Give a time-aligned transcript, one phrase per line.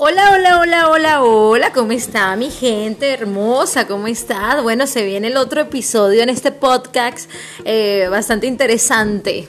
[0.00, 3.88] Hola, hola, hola, hola, hola, ¿cómo está mi gente hermosa?
[3.88, 4.60] ¿Cómo está?
[4.62, 7.28] Bueno, se viene el otro episodio en este podcast
[7.64, 9.48] eh, bastante interesante.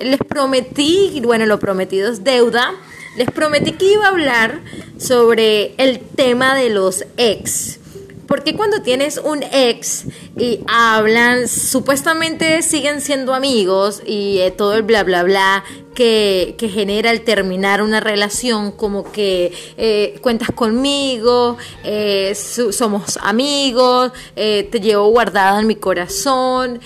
[0.00, 2.74] Les prometí, bueno, lo prometido es deuda,
[3.16, 4.62] les prometí que iba a hablar
[4.98, 7.78] sobre el tema de los ex.
[8.26, 10.06] Porque cuando tienes un ex
[10.36, 15.62] y hablan, supuestamente siguen siendo amigos y eh, todo el bla bla bla
[15.94, 24.68] que, genera el terminar una relación, como que eh, cuentas conmigo, eh, somos amigos, eh,
[24.70, 26.80] te llevo guardada en mi corazón,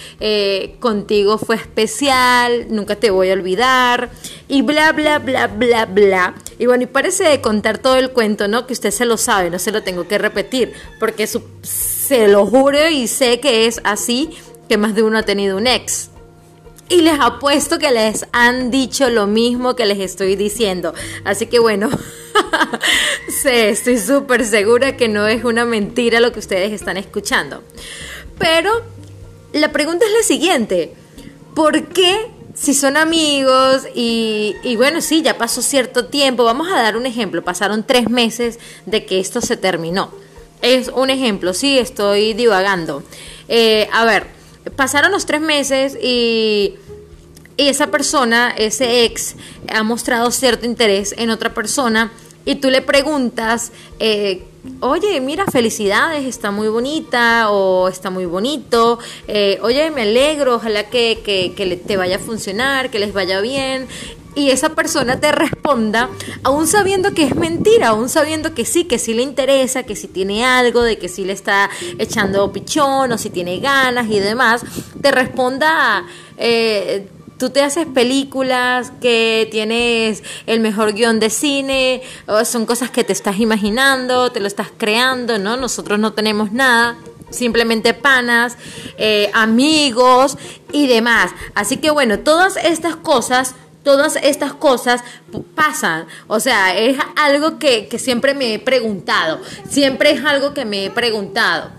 [0.81, 4.11] contigo fue especial, nunca te voy a olvidar,
[4.49, 6.35] y bla, bla, bla, bla, bla.
[6.59, 8.67] Y bueno, y parece de contar todo el cuento, ¿no?
[8.67, 12.89] Que usted se lo sabe, no se lo tengo que repetir, porque se lo juro
[12.89, 14.31] y sé que es así,
[14.69, 16.11] que más de uno ha tenido un ex.
[16.89, 20.95] Y les apuesto que les han dicho lo mismo que les estoy diciendo.
[21.25, 21.91] Así que bueno,
[23.43, 27.63] sé, estoy súper segura que no es una mentira lo que ustedes están escuchando.
[28.39, 28.71] Pero
[29.53, 30.95] la pregunta es la siguiente.
[31.55, 36.83] ¿Por qué si son amigos y, y, bueno, sí, ya pasó cierto tiempo, vamos a
[36.83, 40.11] dar un ejemplo, pasaron tres meses de que esto se terminó.
[40.61, 43.05] Es un ejemplo, sí, estoy divagando.
[43.49, 44.27] Eh, a ver,
[44.77, 46.75] pasaron los tres meses y,
[47.57, 49.35] esa persona, ese ex,
[49.69, 52.13] ha mostrado cierto interés en otra persona
[52.45, 54.47] y tú le preguntas, eh,
[54.81, 60.85] oye, mira, felicidades, está muy bonita o está muy bonito, eh, oye, me alegro, ojalá
[60.91, 63.89] que, que, que, te vaya a funcionar, que les vaya bien
[64.35, 66.11] y esa persona te responda,
[66.45, 70.07] aún sabiendo que es mentira, aún sabiendo que sí, que sí le interesa, que sí
[70.07, 74.63] tiene algo, de que sí le está echando pichón o si tiene ganas y demás,
[75.01, 76.07] te responda...
[76.37, 77.09] Eh,
[77.39, 82.03] tú te haces películas, que tienes el mejor guion de cine,
[82.45, 85.57] son cosas que te estás imaginando, te lo estás creando, ¿no?
[85.57, 86.97] Nosotros no tenemos nada,
[87.31, 88.57] simplemente panas,
[88.99, 90.37] eh, amigos
[90.73, 91.31] y demás.
[91.55, 95.03] Así que bueno, todas estas cosas todas estas cosas
[95.55, 96.07] pasan.
[96.27, 99.41] O sea, es algo que, siempre me he preguntado.
[99.67, 101.71] Siempre es algo que me he preguntado.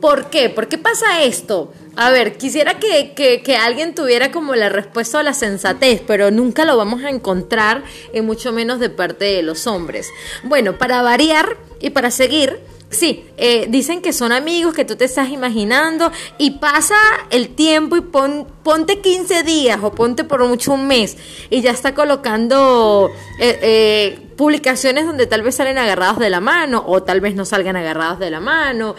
[0.00, 0.50] ¿Por qué?
[0.50, 1.72] ¿Por qué pasa esto?
[1.96, 6.64] A ver, quisiera que, que, alguien tuviera como la respuesta a la sensatez, pero nunca
[6.64, 7.82] lo vamos a encontrar,
[8.14, 10.08] y mucho menos de parte de los hombres.
[10.44, 12.60] Bueno, para variar y para seguir,
[12.90, 16.96] Sí, eh, dicen que son amigos que tú te estás imaginando y pasa
[17.28, 21.18] el tiempo y pon, ponte 15 días o ponte por mucho un mes
[21.50, 23.10] y ya está colocando
[23.40, 27.44] eh, eh, publicaciones donde tal vez salen agarrados de la mano o tal vez no
[27.44, 28.94] salgan agarrados de la mano,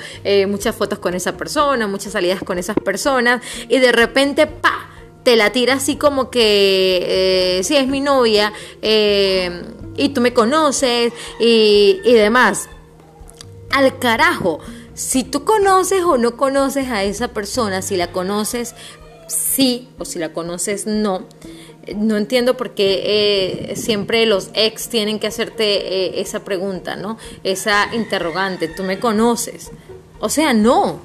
[0.48, 4.90] muchas fotos con esa persona, muchas salidas con esas personas y de repente, pa,
[5.24, 12.00] te la tira así como que, sí, es mi novia y tú me conoces y,
[12.04, 12.70] y demás
[13.72, 14.60] al carajo.
[14.94, 18.76] Si tú conoces o no conoces a esa persona, si la conoces
[19.28, 21.24] sí o si la conoces no,
[21.96, 23.02] no entiendo por qué
[23.72, 27.18] eh, siempre los ex tienen que hacerte eh, esa pregunta, ¿no?
[27.44, 29.72] Esa interrogante, ¿tú me conoces?
[30.20, 31.00] O sea, no,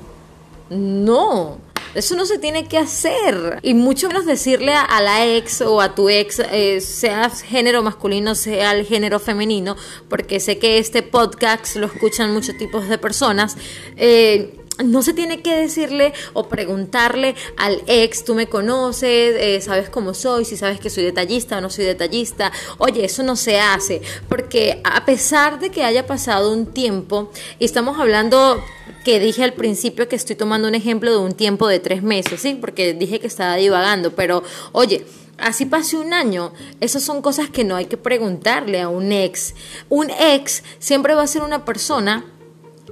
[0.71, 1.59] no.
[1.95, 3.61] Eso no se tiene que hacer.
[3.63, 8.35] Y mucho menos decirle a, la ex o a tu ex, eh, sea género masculino,
[8.35, 9.77] sea el género femenino,
[10.09, 13.57] porque sé que este podcast lo escuchan muchos tipos de personas.
[13.97, 19.89] Eh, no se tiene que decirle o preguntarle al ex, tú me conoces, eh, sabes
[19.89, 22.51] cómo soy, si sabes que soy detallista o no soy detallista.
[22.79, 27.65] Oye, eso no se hace, porque a pesar de que haya pasado un tiempo, y
[27.65, 28.63] estamos hablando
[29.05, 32.41] que dije al principio que estoy tomando un ejemplo de un tiempo de tres meses,
[32.41, 32.59] ¿sí?
[32.61, 34.43] Porque dije que estaba divagando, pero
[34.73, 35.07] oye,
[35.39, 39.55] así pase un año, esas son cosas que no hay que preguntarle a un ex.
[39.89, 42.25] Un ex siempre va a ser una persona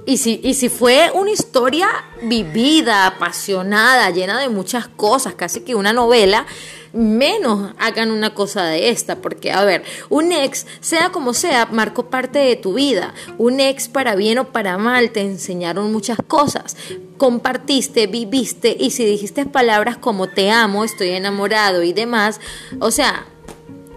[0.05, 1.87] y si, y si fue una historia
[2.21, 6.45] vivida, apasionada, llena de muchas cosas, casi que una novela,
[6.91, 12.09] menos hagan una cosa de esta, porque a ver, un ex, sea como sea, marcó
[12.09, 13.13] parte de tu vida.
[13.37, 16.75] Un ex para bien o para mal te enseñaron muchas cosas.
[17.17, 22.41] Compartiste, viviste y si dijiste palabras como te amo, estoy enamorado y demás,
[22.79, 23.25] o sea,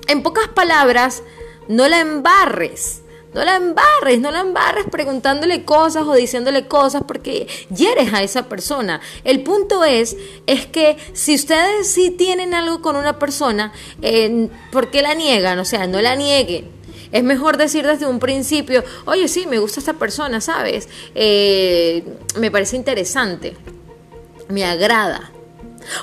[0.06, 1.22] en pocas palabras,
[1.68, 3.02] no la embarres
[3.36, 8.48] no la embarres, no la embarres preguntándole cosas o diciéndole cosas porque hieres a esa
[8.48, 9.02] persona.
[9.24, 10.16] El punto es,
[10.46, 15.58] es que si ustedes sí tienen algo con una persona, eh, ¿por qué la niegan?
[15.58, 16.70] O sea, no la nieguen.
[17.12, 20.88] Es mejor decir desde un principio, oye, sí, me gusta esta persona, ¿sabes?
[21.14, 22.04] Eh,
[22.38, 23.54] me parece interesante,
[24.48, 25.35] me agrada.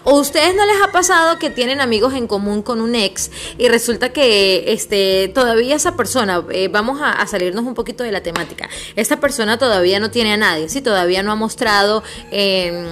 [0.03, 3.67] O ustedes no les ha pasado que tienen amigos en común con un ex y
[3.67, 8.69] resulta que este todavía esa persona, eh, vamos a, salirnos un poquito de la temática,
[8.95, 12.85] esa persona todavía no tiene a nadie, sí, todavía no ha mostrado em,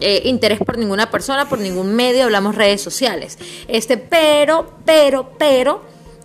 [0.00, 3.38] eh, interés por ninguna persona, por ningún medio, hablamos redes sociales.
[3.66, 5.82] Este, pero, pero, pero,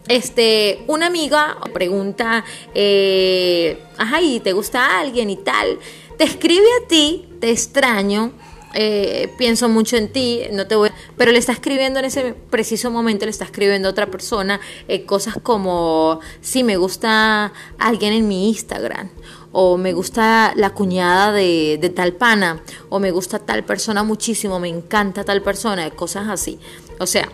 [0.08, 2.44] este, una amiga pregunta,
[2.76, 5.80] eh, ajá, ¿y te gusta alguien y tal?
[6.18, 8.34] Te escribe a ti, te extraño
[8.74, 12.90] eh, pienso mucho en ti, no te voy, pero le está escribiendo en ese preciso
[12.92, 18.28] momento, le está escribiendo a otra persona eh, cosas como, si me gusta alguien en
[18.28, 19.10] mi Instagram,
[19.52, 24.60] o me gusta la cuñada de, de, tal pana, o me gusta tal persona muchísimo,
[24.60, 26.60] me encanta tal persona, cosas así.
[27.00, 27.30] O sea,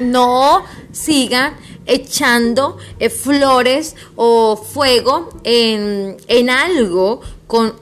[0.00, 1.54] no sigan
[1.86, 7.74] echando eh, flores o fuego en, en algo con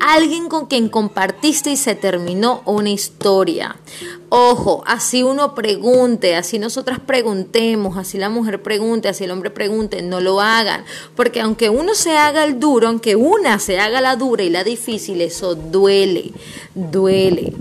[0.00, 3.76] alguien con quien compartiste y se terminó una historia.
[4.28, 10.02] Ojo, así uno pregunte, así nosotras preguntemos, así la mujer pregunte, así el hombre pregunte,
[10.02, 10.84] no lo hagan,
[11.14, 14.64] porque aunque uno se haga el duro, aunque una se haga la dura y la
[14.64, 16.32] difícil, eso duele,
[16.74, 17.52] duele.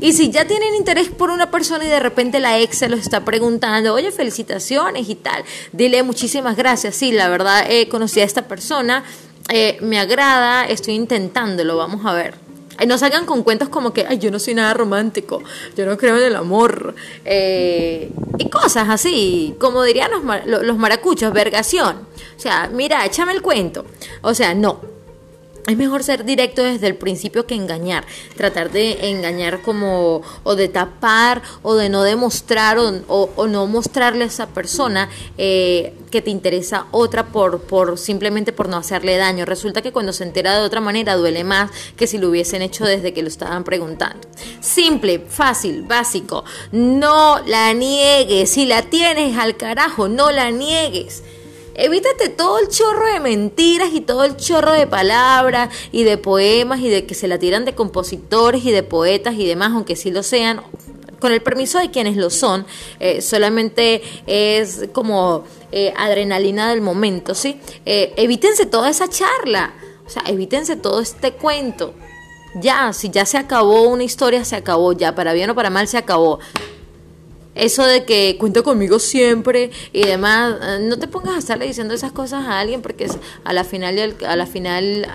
[0.00, 3.00] Y si ya tienen interés por una persona y de repente la ex se los
[3.00, 5.42] está preguntando, oye, felicitaciones y tal,
[5.72, 6.94] dile muchísimas gracias.
[6.94, 9.02] Sí, la verdad, eh, conocí a esta persona,
[9.48, 12.34] eh, me agrada, estoy intentándolo, vamos a ver.
[12.80, 15.42] Y no salgan con cuentos como que, ay, yo no soy nada romántico,
[15.76, 16.94] yo no creo en el amor.
[17.24, 21.96] Eh, y cosas así, como dirían los, los maracuchos, vergación.
[22.36, 23.84] O sea, mira, échame el cuento.
[24.22, 24.97] O sea, no
[25.68, 28.04] es mejor ser directo desde el principio que engañar,
[28.36, 34.28] tratar de engañar como o de tapar o de no demostrar o, no mostrarle a
[34.28, 39.44] esa persona eh, que te interesa otra por, por simplemente por no hacerle daño.
[39.44, 42.84] Resulta que cuando se entera de otra manera duele más que si lo hubiesen hecho
[42.84, 44.26] desde que lo estaban preguntando.
[44.60, 46.44] Simple, fácil, básico.
[46.72, 48.50] No la niegues.
[48.50, 51.22] Si la tienes al carajo, no la niegues.
[51.80, 56.80] Evítate todo el chorro de mentiras y todo el chorro de palabras y de poemas
[56.80, 60.10] y de que se la tiran de compositores y de poetas y demás, aunque sí
[60.10, 60.60] lo sean,
[61.20, 62.66] con el permiso de quienes lo son,
[62.98, 67.60] eh, solamente es como eh, adrenalina del momento, ¿sí?
[67.86, 69.72] Eh, evítense toda esa charla,
[70.04, 71.94] o sea, evítense todo este cuento.
[72.56, 75.86] Ya, si ya se acabó una historia, se acabó, ya, para bien o para mal
[75.86, 76.40] se acabó
[77.58, 81.92] eso de que cuenta conmigo siempre y demás, eh, no te pongas a estarle diciendo
[81.92, 83.08] esas cosas a alguien porque
[83.44, 85.06] a la final a la final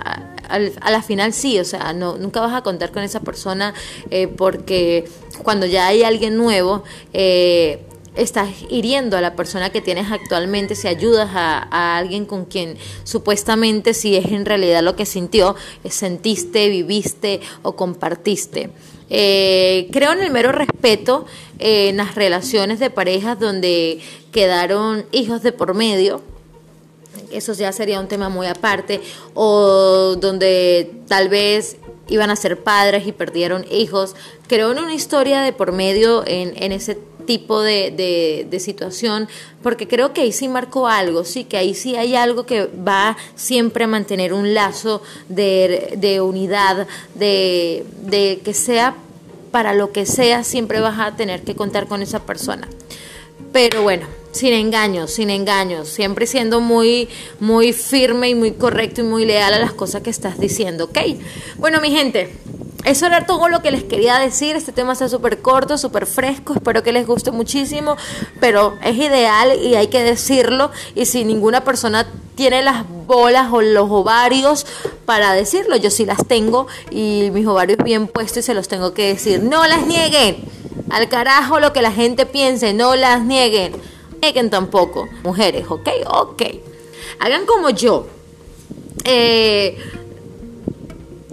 [0.48, 3.72] a, la final sí, o sea, no nunca vas a contar con esa persona
[4.10, 5.08] eh, porque
[5.42, 7.80] cuando ya hay alguien nuevo eh,
[8.14, 13.94] estás hiriendo a la persona que tienes actualmente si ayudas a, alguien con quien supuestamente
[13.94, 15.56] si es en realidad lo que sintió,
[15.88, 18.70] sentiste, viviste o compartiste.
[19.16, 21.24] Eh, creo en el mero respeto
[21.60, 24.00] eh, en las relaciones de parejas donde
[24.32, 26.20] quedaron hijos de por medio.
[27.30, 29.00] Eso ya sería un tema muy aparte.
[29.34, 31.76] O donde tal vez
[32.08, 34.16] iban a ser padres y perdieron hijos.
[34.48, 39.28] Creo en una historia de por medio en, en ese tipo de, de, situación,
[39.62, 43.16] porque creo que ahí sí marcó algo, sí, que ahí sí hay algo que va
[43.34, 45.00] siempre a mantener un lazo
[45.30, 48.94] de, de unidad, de, de que sea
[49.54, 52.66] para lo que sea, siempre vas a tener que contar con esa persona.
[53.52, 57.08] Pero bueno, sin engaños, sin engaños, siempre siendo muy,
[57.38, 60.98] muy firme y muy correcto y muy leal a las cosas que estás diciendo, ¿ok?
[61.56, 62.32] Bueno, mi gente,
[62.84, 64.56] eso era todo lo que les quería decir.
[64.56, 66.52] Este tema está súper corto, súper fresco.
[66.54, 67.96] Espero que les guste muchísimo.
[68.40, 70.70] Pero es ideal y hay que decirlo.
[70.94, 74.66] Y si ninguna persona tiene las bolas o los ovarios
[75.06, 76.66] para decirlo, yo sí las tengo.
[76.90, 79.42] Y mis ovarios bien puestos y se los tengo que decir.
[79.42, 80.44] No las nieguen.
[80.90, 82.74] Al carajo lo que la gente piense.
[82.74, 83.72] No las nieguen.
[84.20, 85.08] Nieguen tampoco.
[85.22, 85.88] Mujeres, ¿ok?
[86.06, 86.42] Ok.
[87.18, 88.08] Hagan como yo.
[89.06, 89.78] Eh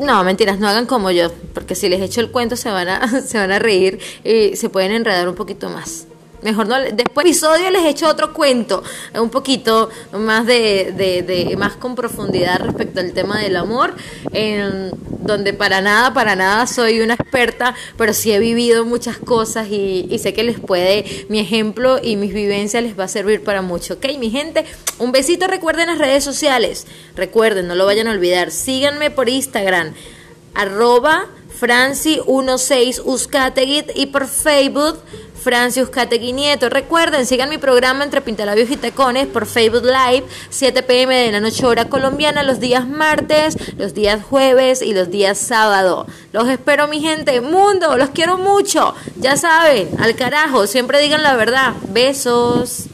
[0.01, 3.21] no, mentiras, no hagan como yo, porque si les echo el cuento se van a,
[3.21, 6.07] se van a reír y se pueden enredar un poquito más.
[6.41, 8.83] Mejor no, después episodio les echo otro cuento,
[9.13, 10.91] un poquito más de,
[11.25, 13.93] de, más con profundidad respecto al tema del amor,
[14.33, 14.89] en
[15.21, 20.17] donde para nada, para nada soy una experta, pero sí he vivido muchas cosas y,
[20.17, 23.95] sé que les puede, mi ejemplo y mis vivencias les va a servir para mucho.
[23.95, 24.65] Ok, mi gente,
[24.97, 29.93] un besito, recuerden las redes sociales, recuerden, no lo vayan a olvidar, síganme por Instagram,
[30.55, 31.27] arroba
[31.59, 34.99] Franci16 Uzcategui y por Facebook
[35.41, 36.69] Francius Categui Nieto.
[36.69, 41.39] Recuerden, sigan mi programa entre Pintalabios y Tacones por Facebook Live, 7 pm de la
[41.39, 46.05] noche hora colombiana, los días martes, los días jueves y los días sábado.
[46.31, 47.41] Los espero, mi gente.
[47.41, 48.93] Mundo, los quiero mucho.
[49.17, 51.73] Ya saben, al carajo, siempre digan la verdad.
[51.89, 52.90] Besos.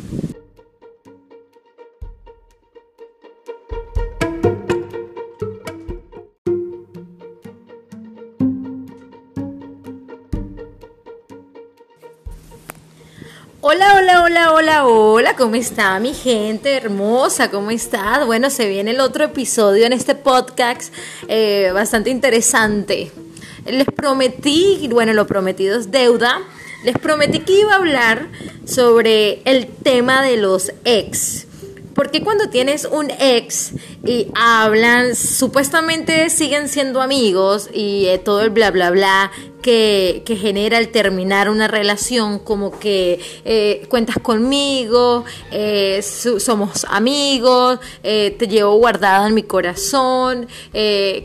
[13.69, 17.51] Hola, hola, hola, hola, hola, ¿cómo está mi gente hermosa?
[17.51, 18.23] ¿Cómo está?
[18.23, 20.93] Bueno, se viene el otro episodio en este podcast
[21.27, 23.11] eh, bastante interesante.
[23.65, 26.39] Les prometí, bueno, lo prometido es deuda,
[26.85, 28.29] les prometí que iba a hablar
[28.65, 31.45] sobre el tema de los ex.
[31.93, 33.73] Porque cuando tienes un ex
[34.05, 39.29] y hablan, supuestamente siguen siendo amigos y eh, todo el bla bla bla
[39.67, 48.33] que, genera el terminar una relación, como que eh, cuentas conmigo, eh, somos amigos, eh,
[48.39, 50.47] te llevo guardada en mi corazón,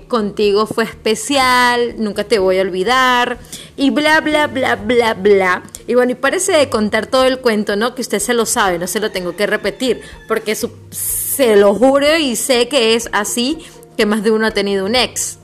[0.08, 3.38] contigo fue especial, nunca te voy a olvidar,
[3.76, 5.62] y bla, bla, bla, bla, bla.
[5.86, 7.94] Y bueno, y parece de contar todo el cuento, ¿no?
[7.94, 12.16] Que usted se lo sabe, no se lo tengo que repetir, porque se lo juro
[12.16, 13.58] y sé que es así,
[13.96, 15.38] que más de uno ha tenido un ex.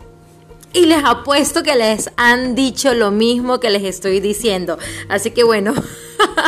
[0.73, 4.79] Y les apuesto que les han dicho lo mismo que les estoy diciendo.
[5.09, 5.75] Así que bueno,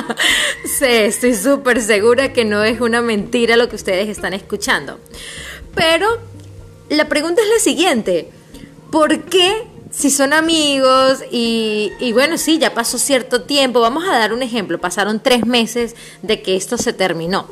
[0.81, 4.99] estoy súper segura que no es una mentira lo que ustedes están escuchando.
[5.75, 6.07] Pero
[6.91, 8.31] la pregunta es la siguiente.
[8.91, 14.19] ¿Por qué si son amigos y, y, bueno, sí, ya pasó cierto tiempo, vamos a
[14.19, 17.49] dar un ejemplo, pasaron tres meses de que esto se terminó.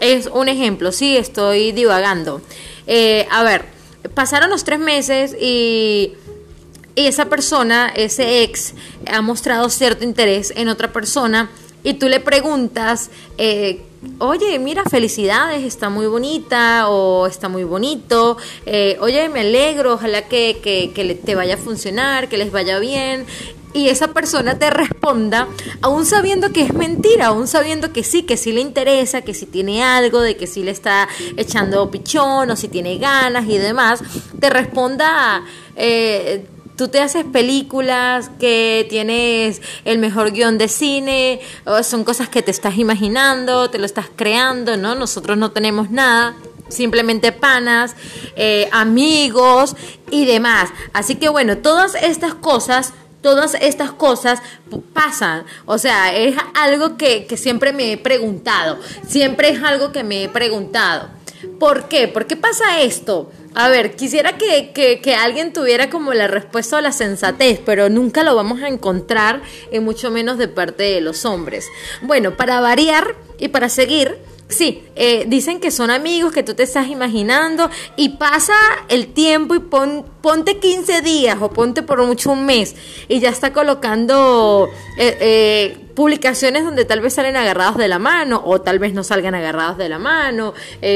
[0.00, 2.40] Es un ejemplo, sí, estoy divagando.
[2.86, 3.66] Eh, a ver,
[4.14, 6.14] pasaron los tres meses y,
[6.94, 8.74] esa persona, ese ex,
[9.10, 11.50] ha mostrado cierto interés en otra persona
[11.82, 13.80] y tú le preguntas, eh,
[14.18, 20.28] oye, mira, felicidades, está muy bonita o está muy bonito, eh, oye, me alegro, ojalá
[20.28, 23.24] que, que te vaya a funcionar, que les vaya bien
[23.74, 25.48] y esa persona te responda,
[25.80, 29.46] aún sabiendo que es mentira, aún sabiendo que sí, que sí le interesa, que sí
[29.46, 34.00] tiene algo, de que sí le está echando pichón o si tiene ganas y demás,
[34.38, 35.44] te responda,
[35.76, 41.40] eh, tú te haces películas, que tienes el mejor guion de cine,
[41.82, 44.94] son cosas que te estás imaginando, te lo estás creando, ¿no?
[44.94, 46.34] Nosotros no tenemos nada
[46.68, 47.94] simplemente panas,
[48.34, 49.76] eh, amigos
[50.10, 50.70] y demás.
[50.92, 54.42] Así que bueno, todas estas cosas todas estas cosas
[54.92, 55.44] pasan.
[55.64, 58.78] O sea, es algo que, siempre me he preguntado.
[59.08, 61.08] Siempre es algo que me he preguntado.
[61.58, 62.06] ¿Por qué?
[62.08, 63.32] ¿Por qué pasa esto?
[63.54, 68.22] A ver, quisiera que, que, alguien tuviera como la respuesta a la sensatez, pero nunca
[68.22, 71.66] lo vamos a encontrar, y mucho menos de parte de los hombres.
[72.00, 74.18] Bueno, para variar y para seguir,
[74.52, 78.52] Sí, eh, dicen que son amigos que tú te estás imaginando y pasa
[78.88, 82.74] el tiempo y pon, ponte 15 días o ponte por mucho un mes
[83.08, 84.68] y ya está colocando
[84.98, 89.02] eh, eh, publicaciones donde tal vez salen agarrados de la mano o tal vez no
[89.04, 90.52] salgan agarrados de la mano,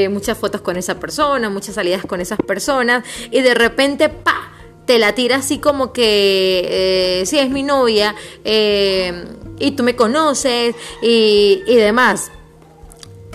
[0.09, 4.51] muchas fotos con esa persona, muchas salidas con esas personas y de repente, pa,
[4.85, 11.63] te la tira así como que si es mi novia y tú me conoces y,
[11.65, 12.31] y demás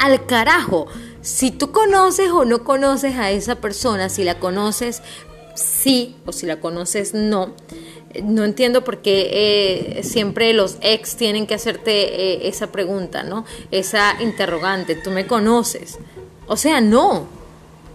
[0.02, 0.87] al carajo.
[1.21, 5.02] Si tú conoces o no conoces a esa persona, si la conoces
[5.54, 7.54] sí o si la conoces no,
[8.23, 13.44] no entiendo por qué eh, siempre los ex tienen que hacerte eh, esa pregunta, ¿no?
[13.71, 15.99] Esa interrogante, ¿tú me conoces?
[16.49, 17.26] O sea, no,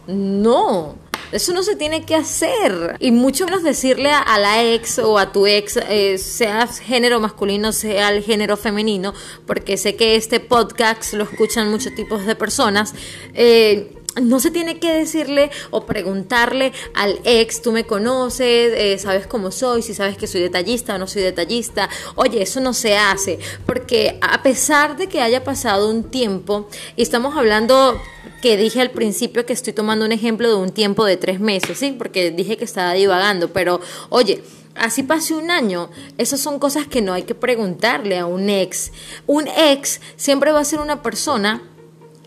[0.08, 0.96] no.
[1.32, 2.96] Eso no se tiene que hacer.
[3.00, 7.74] Y mucho menos decirle a, la ex o a tu ex, eh, sea género masculino,
[7.74, 9.14] sea el género femenino,
[9.46, 12.94] porque sé que este podcast lo escuchan muchos tipos de personas.
[13.34, 19.28] Eh, no se tiene que decirle o preguntarle al ex, tú me conoces, eh, sabes
[19.28, 21.90] cómo soy, si sabes que soy detallista o no soy detallista.
[22.16, 27.02] Oye, eso no se hace, porque a pesar de que haya pasado un tiempo, y
[27.02, 28.00] estamos hablando
[28.42, 31.78] que dije al principio que estoy tomando un ejemplo de un tiempo de tres meses,
[31.78, 31.96] ¿sí?
[31.98, 34.44] Porque dije que estaba divagando, pero oye,
[34.76, 38.92] así pase un año, esas son cosas que no hay que preguntarle a un ex.
[39.26, 41.62] Un ex siempre va a ser una persona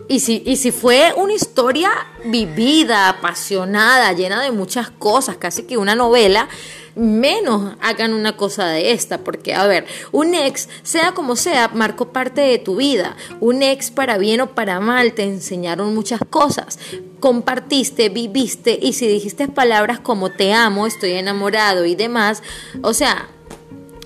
[0.07, 1.89] y si, y si fue una historia
[2.25, 6.49] vivida, apasionada, llena de muchas cosas, casi que una novela,
[6.95, 12.11] menos hagan una cosa de esta, porque a ver, un ex, sea como sea, marcó
[12.11, 13.15] parte de tu vida.
[13.39, 16.79] Un ex para bien o para mal te enseñaron muchas cosas.
[17.19, 22.41] Compartiste, viviste y si dijiste palabras como te amo, estoy enamorado y demás,
[22.81, 23.29] o sea,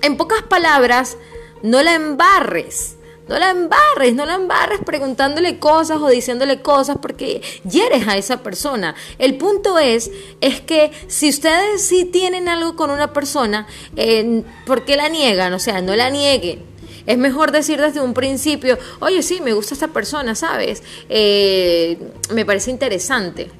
[0.02, 1.16] en pocas palabras,
[1.62, 2.95] no la embarres.
[3.28, 8.42] No la embarres, no la embarres preguntándole cosas o diciéndole cosas porque hieres a esa
[8.42, 8.94] persona.
[9.18, 13.66] El punto es, es que si ustedes sí tienen algo con una persona,
[13.96, 15.52] eh, ¿por qué la niegan?
[15.54, 16.64] O sea, no la nieguen.
[17.06, 20.82] Es mejor decir desde un principio, oye, sí, me gusta esta persona, ¿sabes?
[21.08, 21.98] Eh,
[22.32, 23.50] me parece interesante,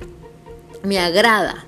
[0.82, 1.66] me agrada.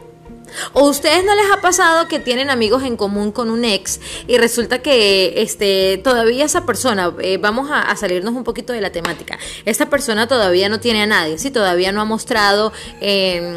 [0.72, 4.38] ¿O ustedes no les ha pasado que tienen amigos en común con un ex y
[4.38, 9.38] resulta que este, todavía esa persona, eh, vamos a, salirnos un poquito de la temática,
[9.64, 11.50] esta persona todavía no tiene a nadie, ¿sí?
[11.50, 13.54] todavía no ha mostrado em,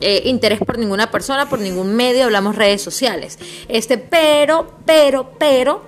[0.00, 5.82] eh, interés por ninguna persona, por ningún medio, hablamos redes sociales, este, pero, pero, pero,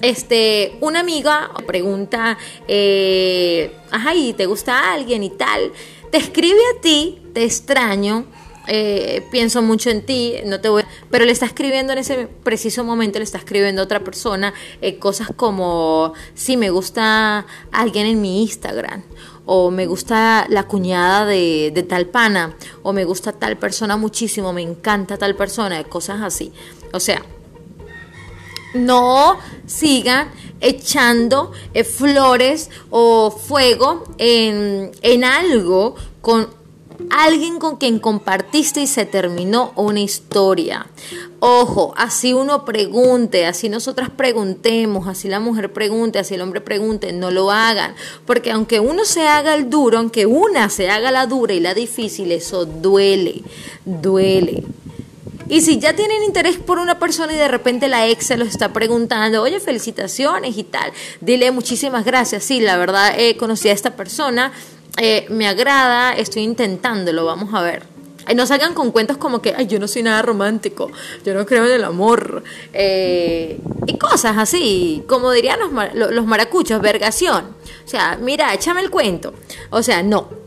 [0.00, 5.72] este, una amiga pregunta, eh, ajá, ¿y te gusta alguien y tal?
[6.10, 8.26] Te escribe a ti, te extraño,
[8.68, 12.84] eh, pienso mucho en ti, no te voy, pero le está escribiendo en ese preciso
[12.84, 18.20] momento, le está escribiendo a otra persona eh, cosas como si me gusta alguien en
[18.20, 19.02] mi Instagram,
[19.44, 24.52] o me gusta la cuñada de, de, tal pana, o me gusta tal persona muchísimo,
[24.52, 26.52] me encanta tal persona, cosas así.
[26.92, 27.22] O sea,
[28.74, 30.28] no sigan
[30.60, 36.61] echando eh, flores o fuego en, en algo con
[37.12, 40.86] alguien con quien compartiste y se terminó una historia.
[41.40, 47.12] Ojo, así uno pregunte, así nosotras preguntemos, así la mujer pregunte, así el hombre pregunte,
[47.12, 51.26] no lo hagan, porque aunque uno se haga el duro, aunque una se haga la
[51.26, 53.42] dura y la difícil, eso duele,
[53.84, 54.64] duele.
[55.48, 58.44] Y si ya tienen interés por una persona y de repente la ex se lo
[58.46, 62.44] está preguntando, oye, felicitaciones y tal, dile muchísimas gracias.
[62.44, 64.52] Sí, la verdad, eh, conocí a esta persona,
[64.98, 67.84] eh, me agrada, estoy intentándolo, vamos a ver.
[68.34, 70.90] no salgan con cuentos como que, ay, yo no soy nada romántico,
[71.24, 72.42] yo no creo en el amor.
[72.72, 77.44] Eh, y cosas así, como dirían los, los maracuchos, vergación.
[77.84, 79.34] O sea, mira, échame el cuento.
[79.70, 80.41] O sea, no.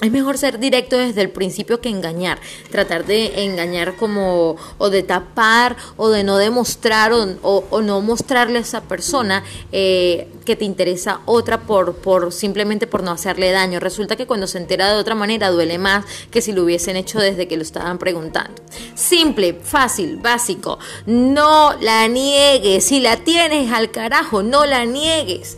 [0.00, 2.38] Es mejor ser directo desde el principio que engañar,
[2.70, 8.62] tratar de engañar como o de tapar o de no demostrar o, no mostrarle a
[8.62, 13.80] esa persona eh, que te interesa otra por, por simplemente por no hacerle daño.
[13.80, 17.18] Resulta que cuando se entera de otra manera duele más que si lo hubiesen hecho
[17.18, 18.62] desde que lo estaban preguntando.
[18.94, 20.78] Simple, fácil, básico.
[21.06, 22.84] No la niegues.
[22.84, 25.56] Si la tienes al carajo, no la niegues.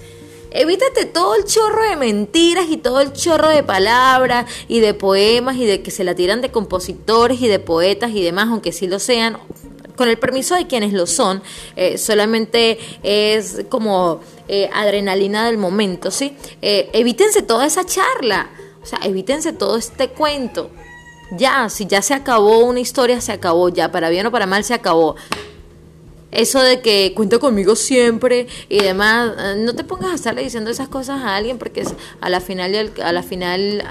[0.53, 5.57] Evítate todo el chorro de mentiras y todo el chorro de palabras y de poemas
[5.57, 8.89] y de que se la tiran de compositores y de poetas y demás, aunque sí
[8.89, 9.39] lo sean,
[10.01, 11.43] con el permiso de quienes lo son,
[11.77, 16.37] eh, solamente es como eh, adrenalina del momento, ¿sí?
[16.63, 18.51] Eh, evítense toda esa charla,
[18.83, 20.71] o sea, evítense todo este cuento.
[21.37, 24.65] Ya, si ya se acabó una historia, se acabó ya, para bien o para mal
[24.65, 25.17] se acabó
[26.33, 30.71] eso de que cuenta conmigo siempre y demás, eh, no te pongas a estarle diciendo
[30.71, 31.85] esas cosas a alguien porque
[32.21, 33.83] a la final a la final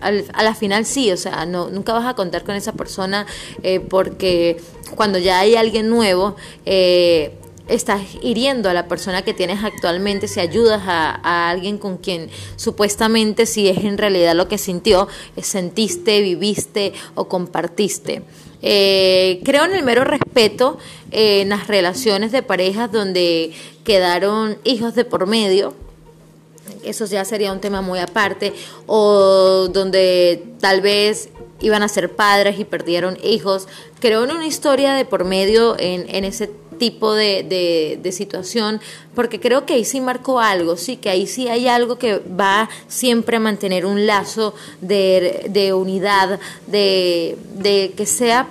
[0.00, 3.26] a, la final sí, o sea, no nunca vas a contar con esa persona
[3.62, 4.56] eh, porque
[4.94, 7.34] cuando ya hay alguien nuevo eh,
[7.68, 12.28] estás hiriendo a la persona que tienes actualmente si ayudas a, a, alguien con quien
[12.56, 15.08] supuestamente si es en realidad lo que sintió,
[15.40, 18.22] sentiste, viviste o compartiste.
[18.62, 20.78] Eh, creo en el mero respeto
[21.10, 23.52] eh, en las relaciones de parejas donde
[23.84, 25.74] quedaron hijos de por medio.
[26.84, 28.52] Eso ya sería un tema muy aparte.
[28.86, 31.28] O donde tal vez
[31.62, 33.68] iban a ser padres y perdieron hijos.
[34.00, 38.80] Creo en una historia de por medio en, ese tipo de, situación,
[39.14, 42.68] porque creo que ahí sí marcó algo, sí, que ahí sí hay algo que va
[42.88, 48.48] siempre a mantener un lazo de, unidad, de que sea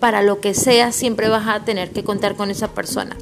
[0.00, 3.16] para lo que sea, siempre vas a tener que contar con esa persona.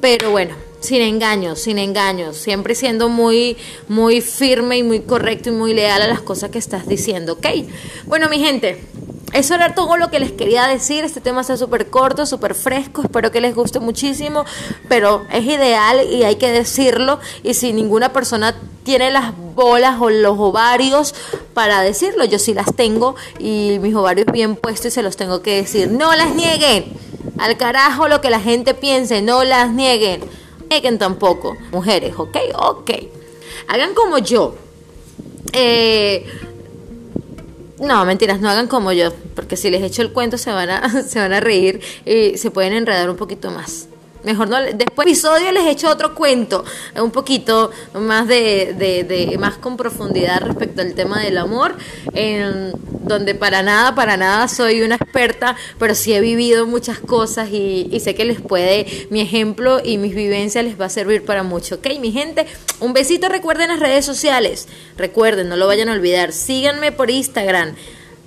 [0.00, 3.56] Pero bueno, sin engaños, sin engaños, siempre siendo muy,
[3.88, 7.46] muy firme y muy correcto y muy leal a las cosas que estás diciendo, ¿ok?
[8.06, 8.80] Bueno, mi gente,
[9.32, 11.04] eso era todo lo que les quería decir.
[11.04, 13.02] Este tema está súper corto, súper fresco.
[13.02, 14.44] Espero que les guste muchísimo.
[14.88, 17.20] Pero es ideal y hay que decirlo.
[17.42, 21.14] Y si ninguna persona tiene las bolas o los ovarios
[21.52, 23.16] para decirlo, yo sí las tengo.
[23.38, 25.90] Y mis ovarios bien puestos y se los tengo que decir.
[25.90, 26.86] No las nieguen.
[27.36, 29.20] Al carajo lo que la gente piense.
[29.20, 30.22] No las nieguen.
[30.68, 31.56] Nieguen tampoco.
[31.72, 32.36] Mujeres, ¿ok?
[32.54, 32.90] Ok.
[33.68, 34.54] Hagan como yo.
[35.52, 36.26] Eh
[37.80, 41.02] no, mentiras, no hagan como yo, porque si les echo el cuento se van a,
[41.02, 43.88] se van a reír y se pueden enredar un poquito más.
[44.28, 46.62] Mejor no, después episodio les he hecho otro cuento,
[47.00, 51.74] un poquito más de, de, más con profundidad respecto al tema del amor,
[52.12, 52.72] en
[53.04, 57.98] donde para nada, para nada soy una experta, pero sí he vivido muchas cosas y,
[58.04, 61.76] sé que les puede, mi ejemplo y mis vivencias les va a servir para mucho,
[61.76, 61.86] ¿ok?
[61.98, 62.46] Mi gente,
[62.80, 67.74] un besito, recuerden las redes sociales, recuerden, no lo vayan a olvidar, síganme por Instagram,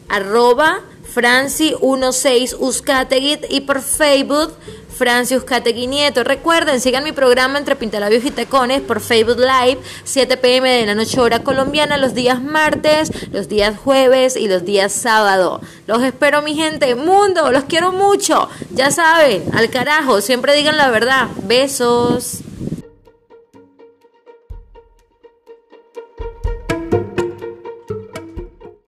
[0.09, 0.81] arroba
[1.13, 4.53] Franci16 Uzcateguit y por Facebook
[4.97, 6.23] Franci Uzcategui Nieto.
[6.23, 10.95] Recuerden, sigan mi programa entre Pintalabios y Tacones por Facebook Live, 7 pm de la
[10.95, 15.61] noche hora colombiana, los días martes, los días jueves y los días sábado.
[15.87, 16.95] Los espero, mi gente.
[16.95, 18.49] Mundo, los quiero mucho.
[18.71, 21.27] Ya saben, al carajo, siempre digan la verdad.
[21.43, 22.43] Besos.